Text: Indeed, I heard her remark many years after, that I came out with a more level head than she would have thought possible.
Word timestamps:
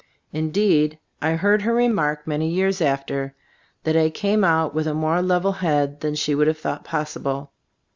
Indeed, 0.33 0.97
I 1.21 1.33
heard 1.33 1.61
her 1.61 1.75
remark 1.75 2.25
many 2.25 2.49
years 2.49 2.81
after, 2.81 3.35
that 3.83 3.95
I 3.95 4.09
came 4.09 4.43
out 4.43 4.73
with 4.73 4.87
a 4.87 4.95
more 4.95 5.21
level 5.21 5.51
head 5.51 5.99
than 5.99 6.15
she 6.15 6.33
would 6.33 6.47
have 6.47 6.57
thought 6.57 6.83
possible. 6.83 7.51